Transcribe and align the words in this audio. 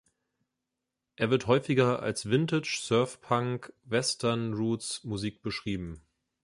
Er 1.15 1.29
wird 1.29 1.45
häufiger 1.45 2.01
als 2.01 2.27
Vintage-Surf-Punk-Western-Roots 2.27 5.03
Musik 5.03 5.43
beschrieben. 5.43 6.01